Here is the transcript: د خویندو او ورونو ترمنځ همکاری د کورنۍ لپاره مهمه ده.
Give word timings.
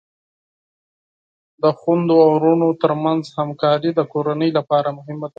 د 1.61 1.63
خویندو 1.79 2.15
او 2.25 2.31
ورونو 2.37 2.67
ترمنځ 2.81 3.23
همکاری 3.39 3.89
د 3.95 3.99
کورنۍ 4.13 4.49
لپاره 4.57 4.89
مهمه 4.97 5.27
ده. 5.27 5.29